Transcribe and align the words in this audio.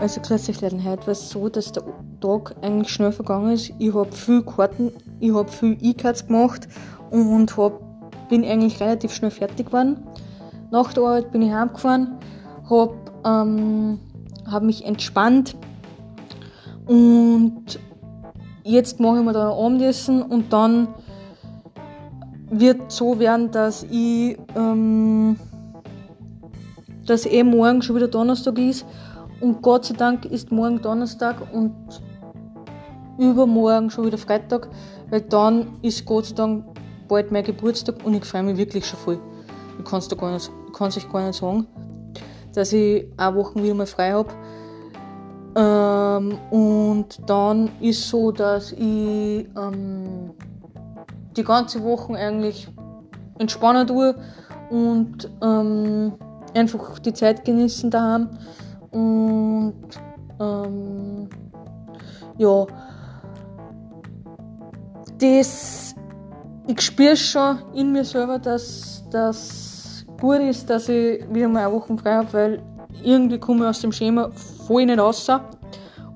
Also 0.00 0.20
grüß 0.20 0.60
Leute, 0.60 0.84
heute 0.84 1.02
war 1.02 1.08
es 1.08 1.28
so, 1.28 1.48
dass 1.48 1.72
der 1.72 1.82
Tag 2.20 2.54
eigentlich 2.62 2.88
schnell 2.88 3.10
vergangen 3.10 3.50
ist. 3.50 3.72
Ich 3.80 3.92
habe 3.92 4.12
viel 4.12 4.42
Karten, 4.42 4.92
ich 5.18 5.34
habe 5.34 5.50
viel 5.50 5.76
E-Cards 5.80 6.28
gemacht 6.28 6.68
und 7.10 7.56
hab, 7.56 7.80
bin 8.28 8.44
eigentlich 8.44 8.78
relativ 8.80 9.12
schnell 9.12 9.32
fertig 9.32 9.66
geworden. 9.66 10.04
Nach 10.70 10.92
der 10.92 11.02
Arbeit 11.02 11.32
bin 11.32 11.42
ich 11.42 11.52
heimgefahren, 11.52 12.16
habe 12.70 12.94
ähm, 13.24 13.98
hab 14.48 14.62
mich 14.62 14.84
entspannt 14.84 15.56
und 16.86 17.80
jetzt 18.62 19.00
mache 19.00 19.18
ich 19.18 19.24
mir 19.24 19.32
da 19.32 19.50
ein 19.50 19.58
Abendessen 19.58 20.22
und 20.22 20.52
dann 20.52 20.86
wird 22.50 22.92
so 22.92 23.18
werden, 23.18 23.50
dass 23.50 23.82
ich 23.82 24.38
ähm, 24.54 25.40
dass 27.04 27.26
eh 27.26 27.42
morgen 27.42 27.82
schon 27.82 27.96
wieder 27.96 28.06
Donnerstag 28.06 28.58
ist 28.58 28.86
und 29.40 29.62
Gott 29.62 29.84
sei 29.84 29.94
Dank 29.94 30.24
ist 30.24 30.50
morgen 30.50 30.80
Donnerstag 30.80 31.36
und 31.52 31.74
übermorgen 33.18 33.90
schon 33.90 34.06
wieder 34.06 34.18
Freitag, 34.18 34.68
weil 35.10 35.22
dann 35.22 35.78
ist 35.82 36.04
Gott 36.04 36.26
sei 36.26 36.34
Dank 36.34 36.64
bald 37.08 37.32
mein 37.32 37.44
Geburtstag 37.44 38.04
und 38.04 38.14
ich 38.14 38.24
freue 38.24 38.42
mich 38.42 38.56
wirklich 38.56 38.86
schon 38.86 38.98
voll. 39.00 39.20
Ich 39.78 39.84
kann 39.84 39.98
es 39.98 40.08
gar 40.08 40.32
nicht, 40.32 40.50
euch 40.80 41.12
gar 41.12 41.26
nicht 41.26 41.38
sagen, 41.38 41.66
dass 42.54 42.72
ich 42.72 43.06
eine 43.16 43.36
Woche 43.36 43.62
wieder 43.62 43.74
mal 43.74 43.86
frei 43.86 44.12
habe. 44.12 44.30
Ähm, 45.56 46.38
und 46.50 47.18
dann 47.26 47.70
ist 47.80 48.08
so, 48.08 48.30
dass 48.30 48.72
ich 48.72 49.48
ähm, 49.56 50.30
die 51.36 51.44
ganze 51.44 51.82
Woche 51.82 52.14
eigentlich 52.14 52.68
entspannen 53.38 53.86
tue 53.86 54.14
und 54.70 55.30
ähm, 55.42 56.12
einfach 56.54 56.98
die 56.98 57.12
Zeit 57.12 57.44
genießen 57.44 57.90
daheim. 57.90 58.28
Und 58.90 59.74
ähm, 60.40 61.28
ja, 62.38 62.66
das, 65.18 65.94
ich 66.66 66.80
spüre 66.80 67.16
schon 67.16 67.58
in 67.74 67.92
mir 67.92 68.04
selber, 68.04 68.38
dass 68.38 69.04
das 69.10 70.04
gut 70.20 70.40
ist, 70.40 70.68
dass 70.70 70.88
ich 70.88 71.24
wieder 71.32 71.48
mal 71.48 71.66
eine 71.66 71.74
Woche 71.74 71.96
frei 71.98 72.14
habe, 72.14 72.32
weil 72.32 72.62
irgendwie 73.02 73.38
komme 73.38 73.64
ich 73.64 73.70
aus 73.70 73.80
dem 73.80 73.92
Schema 73.92 74.30
voll 74.66 74.86
nicht 74.86 74.98
raus. 74.98 75.28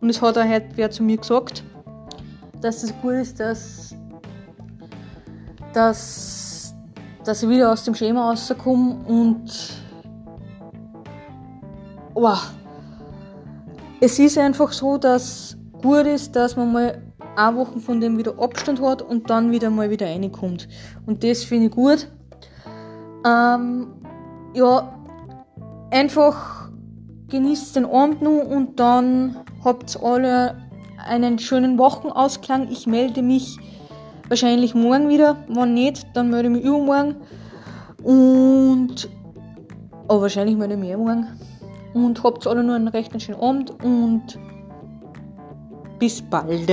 Und 0.01 0.11
es 0.11 0.21
hat 0.21 0.39
auch 0.39 0.45
heute 0.45 0.69
wer 0.75 0.91
zu 0.91 1.03
mir 1.03 1.17
gesagt, 1.17 1.63
dass 2.61 2.83
es 2.83 2.93
gut 3.01 3.15
ist, 3.15 3.39
dass, 3.41 3.95
dass, 5.73 6.75
dass 7.25 7.43
ich 7.43 7.49
wieder 7.49 7.73
aus 7.73 7.85
dem 7.85 7.95
Schema 7.95 8.31
rauskomme 8.31 8.97
und 9.07 9.53
wow, 12.15 12.51
es 14.03 14.19
ist 14.19 14.37
einfach 14.37 14.73
so, 14.73 14.99
dass 14.99 15.57
gut 15.81 16.07
ist, 16.07 16.35
dass 16.35 16.57
man 16.57 16.73
mal 16.73 17.01
eine 17.37 17.57
Woche 17.57 17.79
von 17.79 18.01
dem 18.01 18.19
wieder 18.19 18.37
Abstand 18.37 18.83
hat 18.83 19.01
und 19.01 19.31
dann 19.31 19.53
wieder 19.53 19.71
mal 19.71 19.91
wieder 19.91 20.07
reinkommt. 20.07 20.69
Und 21.07 21.23
das 21.23 21.45
finde 21.45 21.67
ich 21.67 21.71
gut. 21.71 22.09
Ähm, 23.25 23.93
ja, 24.55 24.93
einfach 25.93 26.69
genießt 27.29 27.77
den 27.77 27.85
Abend 27.85 28.23
nur 28.23 28.45
und 28.45 28.81
dann 28.81 29.37
habt 29.65 29.97
alle 30.03 30.57
einen 31.07 31.39
schönen 31.39 31.79
Wochenausklang. 31.79 32.73
Ich 32.73 32.89
melde 32.89 33.23
mich 33.23 33.57
wahrscheinlich 34.27 34.75
morgen 34.75 35.11
wieder. 35.11 35.37
Wenn 35.47 35.75
nicht, 35.75 36.05
dann 36.15 36.29
melde 36.29 36.49
ich 36.49 36.55
mich 36.57 36.65
übermorgen. 36.65 37.15
Und. 38.03 39.09
Aber 40.09 40.23
wahrscheinlich 40.23 40.57
melde 40.57 40.75
ich 40.75 40.81
mich 40.81 40.91
eh 40.91 40.97
morgen 40.97 41.29
und 41.95 42.23
habt 42.23 42.47
alle 42.47 42.63
nur 42.63 42.77
einen 42.77 42.89
recht 42.89 43.21
schönen 43.21 43.41
Abend 43.41 43.71
und 43.83 44.39
bis 45.99 46.23
bald. 46.23 46.69